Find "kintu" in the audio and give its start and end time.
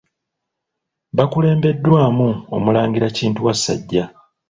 3.17-3.39